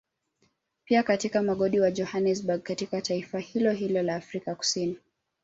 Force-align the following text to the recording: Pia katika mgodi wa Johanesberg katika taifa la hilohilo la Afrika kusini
Pia 0.85 1.03
katika 1.03 1.43
mgodi 1.43 1.79
wa 1.79 1.91
Johanesberg 1.91 2.63
katika 2.63 3.01
taifa 3.01 3.37
la 3.37 3.43
hilohilo 3.43 4.01
la 4.01 4.15
Afrika 4.15 4.55
kusini 4.55 4.97